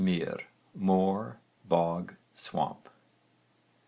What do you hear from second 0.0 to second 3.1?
myrr, moor, bog, swamp.